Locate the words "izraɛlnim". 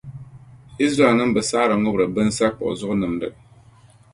0.85-1.31